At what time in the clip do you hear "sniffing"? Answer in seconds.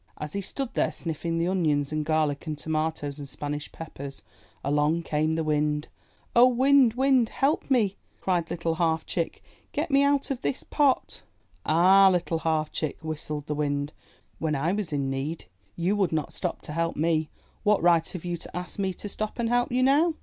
0.91-1.37